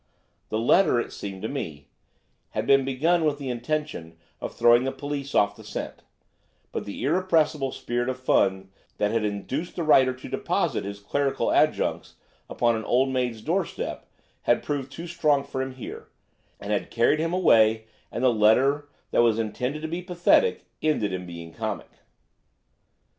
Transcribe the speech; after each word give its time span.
The 0.49 0.57
letter, 0.57 0.99
it 0.99 1.13
seemed 1.13 1.43
to 1.43 1.47
me, 1.47 1.89
had 2.57 2.65
been 2.65 2.83
begun 2.83 3.23
with 3.23 3.37
the 3.37 3.49
intention 3.51 4.17
of 4.39 4.51
throwing 4.55 4.83
the 4.83 4.91
police 4.91 5.35
off 5.35 5.55
the 5.55 5.63
scent, 5.63 6.01
but 6.71 6.85
the 6.85 7.03
irrepressible 7.03 7.71
spirit 7.71 8.09
of 8.09 8.19
fun 8.19 8.71
that 8.97 9.11
had 9.11 9.23
induced 9.23 9.75
the 9.75 9.83
writer 9.83 10.11
to 10.15 10.27
deposit 10.27 10.85
his 10.85 10.99
clerical 10.99 11.51
adjuncts 11.51 12.15
upon 12.49 12.75
an 12.75 12.83
old 12.85 13.09
maid's 13.09 13.43
doorstep 13.43 14.07
had 14.41 14.63
proved 14.63 14.91
too 14.91 15.05
strong 15.05 15.43
for 15.43 15.61
him 15.61 15.75
here, 15.75 16.07
and 16.59 16.71
had 16.71 16.89
carried 16.89 17.19
him 17.19 17.31
away, 17.31 17.85
and 18.11 18.23
the 18.23 18.33
letter 18.33 18.89
that 19.11 19.21
was 19.21 19.37
intended 19.37 19.83
to 19.83 19.87
be 19.87 20.01
pathetic 20.01 20.65
ended 20.81 21.13
in 21.13 21.27
being 21.27 21.53
comic." 21.53 21.91